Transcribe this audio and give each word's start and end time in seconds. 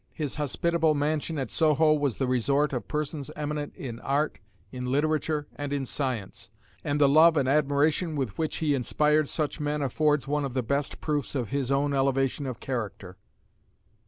His 0.15 0.33
hospitable 0.37 0.95
mansion 0.95 1.37
at 1.37 1.51
Soho 1.51 1.93
was 1.93 2.17
the 2.17 2.25
resort 2.25 2.73
of 2.73 2.87
persons 2.87 3.29
eminent 3.35 3.75
in 3.75 3.99
art, 3.99 4.39
in 4.71 4.87
literature, 4.91 5.45
and 5.55 5.71
in 5.71 5.85
science; 5.85 6.49
and 6.83 6.99
the 6.99 7.07
love 7.07 7.37
and 7.37 7.47
admiration 7.47 8.15
with 8.15 8.35
which 8.35 8.57
he 8.57 8.73
inspired 8.73 9.29
such 9.29 9.59
men 9.59 9.83
affords 9.83 10.27
one 10.27 10.43
of 10.43 10.55
the 10.55 10.63
best 10.63 11.01
proofs 11.01 11.35
of 11.35 11.49
his 11.49 11.71
own 11.71 11.93
elevation 11.93 12.47
of 12.47 12.59
character. 12.59 13.15